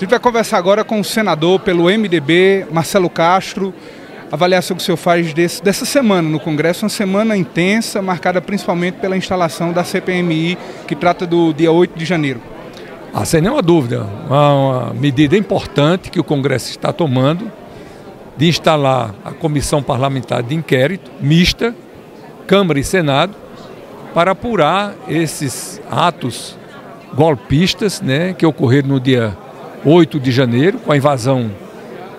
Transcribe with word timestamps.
A 0.00 0.02
gente 0.02 0.12
vai 0.12 0.18
conversar 0.18 0.56
agora 0.56 0.82
com 0.82 0.98
o 0.98 1.04
senador 1.04 1.60
pelo 1.60 1.84
MDB, 1.84 2.66
Marcelo 2.72 3.10
Castro. 3.10 3.74
Avaliação 4.32 4.74
que 4.74 4.82
o 4.82 4.86
senhor 4.86 4.96
faz 4.96 5.34
desse, 5.34 5.62
dessa 5.62 5.84
semana 5.84 6.26
no 6.26 6.40
Congresso, 6.40 6.86
uma 6.86 6.88
semana 6.88 7.36
intensa, 7.36 8.00
marcada 8.00 8.40
principalmente 8.40 8.94
pela 8.94 9.14
instalação 9.14 9.74
da 9.74 9.84
CPMI, 9.84 10.56
que 10.88 10.96
trata 10.96 11.26
do 11.26 11.52
dia 11.52 11.70
8 11.70 11.98
de 11.98 12.06
janeiro. 12.06 12.40
Ah, 13.12 13.26
sem 13.26 13.42
nenhuma 13.42 13.60
dúvida, 13.60 14.06
uma 14.26 14.94
medida 14.94 15.36
importante 15.36 16.10
que 16.10 16.18
o 16.18 16.24
Congresso 16.24 16.70
está 16.70 16.94
tomando 16.94 17.52
de 18.38 18.48
instalar 18.48 19.14
a 19.22 19.32
comissão 19.32 19.82
parlamentar 19.82 20.42
de 20.42 20.54
inquérito 20.54 21.10
mista, 21.20 21.74
Câmara 22.46 22.80
e 22.80 22.84
Senado, 22.84 23.34
para 24.14 24.30
apurar 24.30 24.94
esses 25.06 25.78
atos 25.90 26.56
golpistas 27.12 28.00
né, 28.00 28.32
que 28.32 28.46
ocorreram 28.46 28.88
no 28.88 28.98
dia 28.98 29.36
8 29.84 30.20
de 30.20 30.30
janeiro, 30.30 30.78
com 30.78 30.92
a 30.92 30.96
invasão 30.96 31.50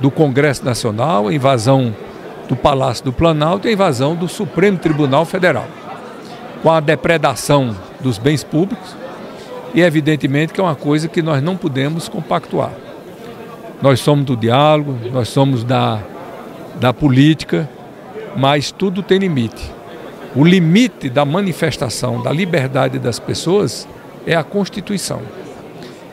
do 0.00 0.10
Congresso 0.10 0.64
Nacional, 0.64 1.28
a 1.28 1.34
invasão 1.34 1.94
do 2.48 2.56
Palácio 2.56 3.04
do 3.04 3.12
Planalto 3.12 3.66
e 3.66 3.70
a 3.70 3.72
invasão 3.72 4.16
do 4.16 4.26
Supremo 4.26 4.78
Tribunal 4.78 5.24
Federal, 5.24 5.66
com 6.62 6.70
a 6.70 6.80
depredação 6.80 7.76
dos 8.00 8.18
bens 8.18 8.42
públicos 8.42 8.96
e 9.74 9.82
evidentemente 9.82 10.52
que 10.52 10.60
é 10.60 10.64
uma 10.64 10.74
coisa 10.74 11.06
que 11.06 11.22
nós 11.22 11.42
não 11.42 11.56
podemos 11.56 12.08
compactuar. 12.08 12.72
Nós 13.80 14.00
somos 14.00 14.24
do 14.24 14.36
diálogo, 14.36 14.98
nós 15.12 15.28
somos 15.28 15.62
da, 15.62 16.00
da 16.76 16.92
política, 16.92 17.68
mas 18.36 18.70
tudo 18.72 19.02
tem 19.02 19.18
limite. 19.18 19.70
O 20.34 20.44
limite 20.44 21.08
da 21.08 21.24
manifestação 21.24 22.22
da 22.22 22.32
liberdade 22.32 22.98
das 22.98 23.18
pessoas 23.18 23.86
é 24.26 24.34
a 24.34 24.44
Constituição, 24.44 25.22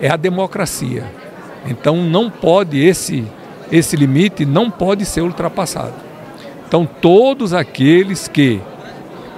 é 0.00 0.08
a 0.08 0.16
democracia. 0.16 1.21
Então 1.66 1.96
não 1.96 2.30
pode 2.30 2.78
esse 2.78 3.24
esse 3.70 3.96
limite 3.96 4.44
não 4.44 4.70
pode 4.70 5.06
ser 5.06 5.22
ultrapassado. 5.22 5.94
Então 6.68 6.86
todos 6.86 7.54
aqueles 7.54 8.28
que 8.28 8.60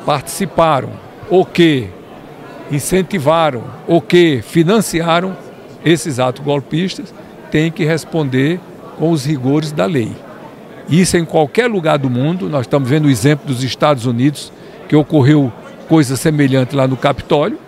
participaram 0.04 0.90
ou 1.30 1.44
que 1.44 1.88
incentivaram 2.70 3.62
ou 3.86 4.00
que 4.00 4.42
financiaram 4.42 5.36
esses 5.84 6.18
atos 6.18 6.44
golpistas 6.44 7.14
têm 7.50 7.70
que 7.70 7.84
responder 7.84 8.58
com 8.98 9.10
os 9.10 9.24
rigores 9.24 9.70
da 9.70 9.86
lei. 9.86 10.10
Isso 10.88 11.16
em 11.16 11.24
qualquer 11.24 11.66
lugar 11.66 11.98
do 11.98 12.10
mundo, 12.10 12.48
nós 12.48 12.62
estamos 12.62 12.88
vendo 12.88 13.06
o 13.06 13.10
exemplo 13.10 13.46
dos 13.46 13.62
Estados 13.62 14.06
Unidos, 14.06 14.52
que 14.88 14.96
ocorreu 14.96 15.52
coisa 15.88 16.16
semelhante 16.16 16.74
lá 16.74 16.86
no 16.86 16.96
Capitólio, 16.96 17.58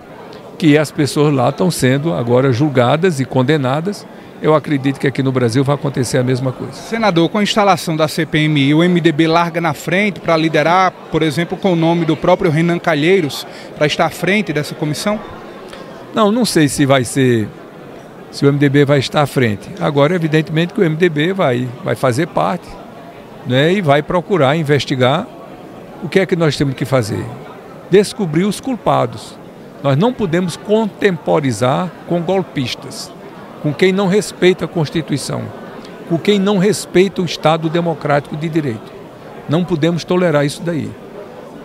que 0.59 0.77
as 0.77 0.91
pessoas 0.91 1.35
lá 1.35 1.49
estão 1.49 1.71
sendo 1.71 2.13
agora 2.13 2.53
julgadas 2.53 3.21
e 3.21 3.25
condenadas. 3.25 4.07
Eu 4.43 4.55
acredito 4.55 5.01
que 5.01 5.07
aqui 5.07 5.23
no 5.23 5.33
Brasil 5.33 5.65
vai 5.65 5.75
acontecer 5.75 6.19
a 6.19 6.23
mesma 6.23 6.53
coisa. 6.53 6.75
Senador, 6.75 7.29
com 7.29 7.39
a 7.39 7.43
instalação 7.43 7.97
da 7.97 8.07
CPMI, 8.07 8.75
o 8.75 8.79
MDB 8.79 9.27
larga 9.27 9.61
na 9.61 9.73
frente 9.73 10.21
para 10.21 10.37
liderar, 10.37 10.93
por 11.11 11.23
exemplo, 11.23 11.57
com 11.57 11.73
o 11.73 11.77
nome 11.77 12.05
do 12.05 12.17
próprio 12.17 12.51
Renan 12.51 12.79
Calheiros, 12.79 13.47
para 13.77 13.87
estar 13.87 14.07
à 14.07 14.11
frente 14.11 14.53
dessa 14.53 14.75
comissão? 14.75 15.19
Não, 16.15 16.31
não 16.31 16.45
sei 16.45 16.69
se 16.69 16.85
vai 16.85 17.05
ser, 17.05 17.49
se 18.31 18.47
o 18.47 18.53
MDB 18.53 18.85
vai 18.85 18.99
estar 18.99 19.23
à 19.23 19.27
frente. 19.27 19.69
Agora, 19.81 20.15
evidentemente 20.15 20.75
que 20.75 20.81
o 20.81 20.85
MDB 20.91 21.33
vai, 21.33 21.69
vai 21.83 21.95
fazer 21.95 22.27
parte 22.27 22.69
né, 23.47 23.73
e 23.73 23.81
vai 23.81 24.03
procurar 24.03 24.57
investigar 24.57 25.27
o 26.03 26.09
que 26.09 26.21
é 26.21 26.27
que 26.27 26.37
nós 26.37 26.57
temos 26.57 26.75
que 26.75 26.85
fazer. 26.85 27.25
Descobrir 27.91 28.45
os 28.45 28.61
culpados 28.61 29.37
nós 29.83 29.97
não 29.97 30.13
podemos 30.13 30.57
contemporizar 30.57 31.91
com 32.09 32.21
golpistas, 32.21 33.13
com 33.67 33.75
quem 33.75 33.91
não 33.91 34.07
respeita 34.07 34.65
a 34.65 34.69
Constituição, 34.69 35.43
com 36.09 36.17
quem 36.17 36.39
não 36.39 36.57
respeita 36.57 37.21
o 37.21 37.25
Estado 37.25 37.69
democrático 37.69 38.37
de 38.37 38.49
direito. 38.49 38.93
Não 39.49 39.65
podemos 39.65 40.05
tolerar 40.05 40.47
isso 40.47 40.63
daí. 40.63 40.89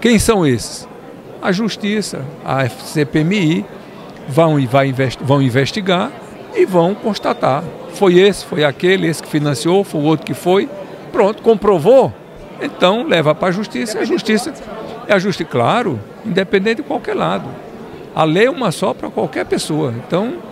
Quem 0.02 0.17
são 0.17 0.44
esses? 0.44 0.88
A 1.44 1.51
Justiça, 1.51 2.25
a 2.44 2.67
CPMI 2.67 3.63
vão, 4.28 4.57
vai, 4.66 4.91
vão 5.22 5.44
investigar 5.44 6.12
e 6.56 6.66
vão 6.66 6.95
constatar. 6.95 7.63
Foi 7.94 8.18
esse, 8.18 8.45
foi 8.45 8.63
aquele, 8.63 9.06
esse 9.06 9.22
que 9.22 9.29
financiou, 9.29 9.83
foi 9.83 10.01
o 10.01 10.06
outro 10.06 10.25
que 10.25 10.33
foi. 10.33 10.68
Pronto, 11.12 11.44
comprovou. 11.44 12.12
Então 12.59 13.03
leva 13.03 13.35
para 13.35 13.50
a 13.50 13.51
justiça. 13.51 14.00
A 14.00 14.06
justiça 14.06 14.51
é 15.07 15.13
a 15.13 15.19
justiça, 15.19 15.47
claro, 15.47 16.00
independente 16.25 16.78
de 16.78 16.83
qualquer 16.83 17.16
lado. 17.16 17.47
A 18.16 18.23
lei 18.23 18.47
é 18.47 18.50
uma 18.50 18.72
só 18.72 18.91
para 18.91 19.07
qualquer 19.12 19.45
pessoa. 19.45 19.94
Então, 20.07 20.50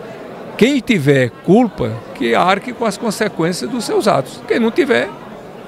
quem 0.59 0.81
tiver 0.81 1.29
culpa, 1.45 1.89
que 2.15 2.35
arque 2.35 2.73
com 2.73 2.83
as 2.83 2.97
consequências 2.97 3.71
dos 3.71 3.85
seus 3.85 4.09
atos. 4.09 4.41
Quem 4.45 4.59
não 4.59 4.69
tiver, 4.69 5.09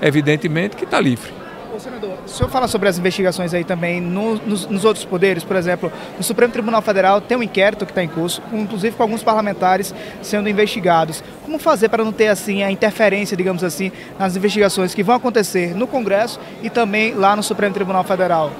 evidentemente 0.01 0.75
que 0.75 0.83
está 0.83 0.99
livre. 0.99 1.31
Ô, 1.73 1.79
senador, 1.79 2.17
o 2.25 2.29
senhor 2.29 2.49
fala 2.49 2.67
sobre 2.67 2.89
as 2.89 2.99
investigações 2.99 3.53
aí 3.53 3.63
também 3.63 4.01
no, 4.01 4.35
nos, 4.35 4.67
nos, 4.67 4.83
outros 4.83 5.05
poderes, 5.05 5.45
por 5.45 5.55
exemplo, 5.55 5.89
no 6.17 6.21
Supremo 6.21 6.51
Tribunal 6.51 6.81
Federal 6.81 7.21
tem 7.21 7.37
um 7.37 7.43
inquérito 7.43 7.85
que 7.85 7.93
está 7.93 8.03
em 8.03 8.09
curso, 8.09 8.41
inclusive 8.51 8.93
com 8.93 9.03
alguns 9.03 9.23
parlamentares 9.23 9.95
sendo 10.21 10.49
investigados. 10.49 11.23
Como 11.45 11.57
fazer 11.57 11.87
para 11.87 12.03
não 12.03 12.11
ter 12.11 12.27
assim 12.27 12.61
a 12.61 12.69
interferência, 12.69 13.37
digamos 13.37 13.63
assim, 13.63 13.93
nas 14.19 14.35
investigações 14.35 14.93
que 14.93 15.03
vão 15.03 15.15
acontecer 15.15 15.73
no 15.73 15.87
Congresso 15.87 16.37
e 16.61 16.69
também 16.69 17.13
lá 17.13 17.33
no 17.33 17.41
Supremo 17.43 17.73
Tribunal 17.73 18.03
Federal? 18.03 18.51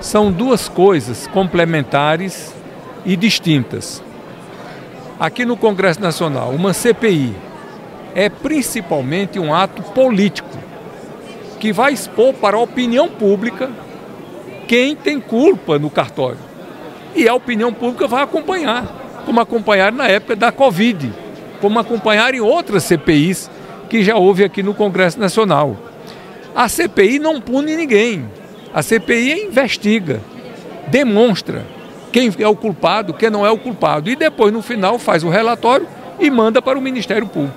são 0.00 0.32
duas 0.32 0.68
coisas 0.68 1.26
complementares 1.28 2.52
e 3.04 3.16
distintas. 3.16 4.02
Aqui 5.22 5.44
no 5.44 5.56
Congresso 5.56 6.00
Nacional, 6.00 6.50
uma 6.50 6.72
CPI 6.72 7.32
é 8.12 8.28
principalmente 8.28 9.38
um 9.38 9.54
ato 9.54 9.80
político 9.80 10.48
que 11.60 11.72
vai 11.72 11.92
expor 11.92 12.34
para 12.34 12.56
a 12.56 12.60
opinião 12.60 13.08
pública 13.08 13.70
quem 14.66 14.96
tem 14.96 15.20
culpa 15.20 15.78
no 15.78 15.88
cartório. 15.88 16.40
E 17.14 17.28
a 17.28 17.34
opinião 17.34 17.72
pública 17.72 18.08
vai 18.08 18.24
acompanhar, 18.24 19.22
como 19.24 19.38
acompanhar 19.38 19.92
na 19.92 20.08
época 20.08 20.34
da 20.34 20.50
Covid, 20.50 21.12
como 21.60 21.78
acompanhar 21.78 22.34
em 22.34 22.40
outras 22.40 22.82
CPIs 22.82 23.48
que 23.88 24.02
já 24.02 24.16
houve 24.16 24.42
aqui 24.42 24.60
no 24.60 24.74
Congresso 24.74 25.20
Nacional. 25.20 25.76
A 26.52 26.68
CPI 26.68 27.20
não 27.20 27.40
pune 27.40 27.76
ninguém, 27.76 28.28
a 28.74 28.82
CPI 28.82 29.44
investiga, 29.44 30.20
demonstra 30.88 31.64
quem 32.12 32.30
é 32.38 32.46
o 32.46 32.54
culpado, 32.54 33.14
quem 33.14 33.30
não 33.30 33.44
é 33.44 33.50
o 33.50 33.56
culpado. 33.56 34.10
E 34.10 34.14
depois, 34.14 34.52
no 34.52 34.60
final, 34.60 34.98
faz 34.98 35.24
o 35.24 35.30
relatório 35.30 35.88
e 36.20 36.30
manda 36.30 36.60
para 36.60 36.78
o 36.78 36.82
Ministério 36.82 37.26
Público. 37.26 37.56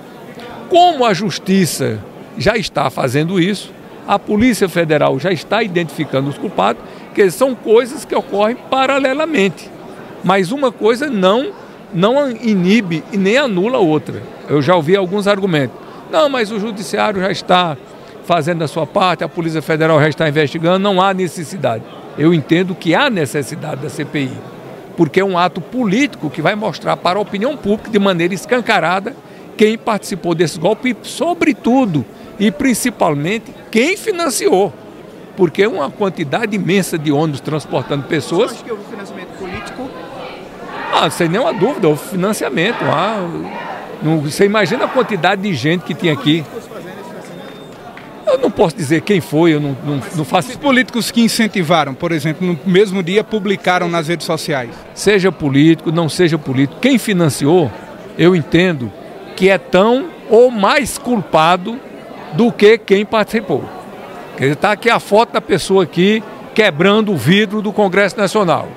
Como 0.70 1.06
a 1.06 1.14
Justiça 1.14 2.00
já 2.38 2.56
está 2.56 2.90
fazendo 2.90 3.40
isso, 3.40 3.72
a 4.08 4.18
Polícia 4.18 4.70
Federal 4.70 5.20
já 5.20 5.32
está 5.32 5.62
identificando 5.62 6.30
os 6.30 6.38
culpados, 6.38 6.82
que 7.14 7.30
são 7.30 7.54
coisas 7.54 8.06
que 8.06 8.16
ocorrem 8.16 8.56
paralelamente. 8.70 9.70
Mas 10.24 10.52
uma 10.52 10.72
coisa 10.72 11.08
não, 11.08 11.52
não 11.94 12.32
inibe 12.32 13.04
e 13.12 13.18
nem 13.18 13.38
anula 13.38 13.78
a 13.78 13.82
outra. 13.82 14.24
Eu 14.48 14.62
já 14.62 14.76
ouvi 14.76 14.96
alguns 14.96 15.28
argumentos. 15.28 15.78
Não, 16.10 16.30
mas 16.30 16.52
o 16.52 16.60
Judiciário 16.60 17.20
já 17.22 17.32
está 17.32 17.78
fazendo 18.26 18.64
a 18.64 18.68
sua 18.68 18.88
parte, 18.88 19.24
a 19.24 19.30
Polícia 19.30 19.62
Federal 19.62 20.00
já 20.00 20.10
está 20.10 20.28
investigando, 20.28 20.80
não 20.80 21.02
há 21.02 21.14
necessidade. 21.14 21.84
Eu 22.18 22.34
entendo 22.34 22.74
que 22.74 22.96
há 22.96 23.10
necessidade 23.10 23.82
da 23.82 23.90
CPI, 23.90 24.32
porque 24.96 25.20
é 25.20 25.26
um 25.26 25.38
ato 25.38 25.60
político 25.60 26.30
que 26.30 26.42
vai 26.42 26.56
mostrar 26.56 26.96
para 26.98 27.20
a 27.20 27.22
opinião 27.22 27.58
pública 27.58 27.90
de 27.90 28.00
maneira 28.00 28.34
escancarada 28.34 29.16
quem 29.58 29.78
participou 29.78 30.36
desse 30.36 30.60
golpe 30.60 30.90
e, 30.90 31.08
sobretudo, 31.08 32.06
e 32.40 32.52
principalmente, 32.52 33.54
quem 33.72 33.98
financiou. 33.98 34.74
Porque 35.36 35.64
é 35.64 35.68
uma 35.68 35.90
quantidade 35.92 36.56
imensa 36.56 36.98
de 36.98 37.12
ônibus 37.12 37.42
transportando 37.42 38.04
pessoas. 38.04 38.52
Você 38.52 38.56
acha 38.56 38.64
que 38.64 38.72
houve 38.72 38.84
financiamento 38.86 39.38
político? 39.38 39.90
Ah, 40.94 41.10
sem 41.10 41.28
nenhuma 41.28 41.54
dúvida, 41.54 41.90
houve 41.90 42.08
financiamento. 42.08 42.78
Ah, 42.84 43.28
não, 44.02 44.22
você 44.22 44.46
imagina 44.46 44.86
a 44.86 44.88
quantidade 44.88 45.42
de 45.42 45.54
gente 45.54 45.84
que 45.84 45.94
tinha 45.94 46.14
aqui. 46.14 46.46
Eu 48.26 48.38
não 48.40 48.50
posso 48.50 48.76
dizer 48.76 49.02
quem 49.02 49.22
foi, 49.22 49.54
eu 49.54 49.60
não, 49.60 49.78
não, 49.86 50.02
não 50.16 50.26
faço. 50.26 50.50
Os 50.50 50.56
políticos 50.56 51.12
que 51.12 51.22
incentivaram, 51.22 51.94
por 51.94 52.12
exemplo, 52.12 52.46
no 52.46 52.60
mesmo 52.66 53.04
dia 53.04 53.24
publicaram 53.24 53.88
nas 53.88 54.08
redes 54.08 54.26
sociais. 54.26 54.72
Seja 54.94 55.32
político, 55.32 55.92
não 55.92 56.10
seja 56.10 56.38
político, 56.38 56.80
quem 56.80 56.98
financiou, 56.98 57.72
eu 58.18 58.36
entendo 58.36 58.92
que 59.36 59.50
é 59.50 59.58
tão 59.58 60.08
ou 60.30 60.50
mais 60.50 60.98
culpado 60.98 61.80
do 62.34 62.52
que 62.52 62.78
quem 62.78 63.06
participou. 63.06 63.64
Está 64.40 64.72
aqui 64.72 64.90
a 64.90 65.00
foto 65.00 65.34
da 65.34 65.42
pessoa 65.42 65.84
aqui 65.84 66.24
quebrando 66.54 67.12
o 67.12 67.18
vidro 67.18 67.62
do 67.62 67.72
Congresso 67.72 68.18
Nacional. 68.18 68.68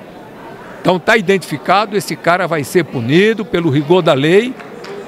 Então 0.80 0.96
está 0.96 1.16
identificado, 1.16 1.96
esse 1.96 2.14
cara 2.14 2.46
vai 2.46 2.64
ser 2.64 2.84
punido 2.84 3.44
pelo 3.44 3.70
rigor 3.70 4.02
da 4.02 4.14
lei. 4.14 4.54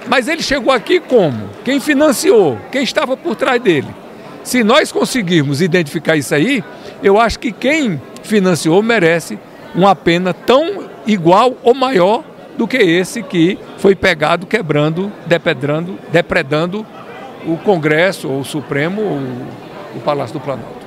Mas 0.09 0.29
ele 0.29 0.43
chegou 0.43 0.73
aqui 0.73 0.99
como? 0.99 1.51
Quem 1.65 1.79
financiou? 1.79 2.59
Quem 2.73 2.83
estava 2.83 3.17
por 3.17 3.37
trás 3.37 3.63
dele? 3.63 3.89
Se 4.43 4.65
nós 4.65 4.91
conseguirmos 4.91 5.61
identificar 5.61 6.17
isso 6.17 6.35
aí, 6.35 6.65
eu 7.03 7.19
acho 7.19 7.39
que 7.39 7.53
quem 7.53 8.01
financiou 8.23 8.83
merece 8.83 9.39
uma 9.75 9.95
pena 9.95 10.33
tão 10.33 10.89
igual 11.07 11.55
ou 11.63 11.75
maior 11.75 12.25
do 12.57 12.67
que 12.67 12.77
esse 12.77 13.23
que 13.23 13.59
foi 13.79 13.95
pegado 13.95 14.47
quebrando, 14.47 15.13
depedrando, 15.27 15.99
depredando 16.13 16.87
o 17.47 17.57
Congresso, 17.57 18.29
ou 18.29 18.41
o 18.41 18.45
Supremo, 18.45 19.01
ou 19.01 19.19
o 19.97 20.01
Palácio 20.01 20.35
do 20.35 20.41
Planalto. 20.41 20.80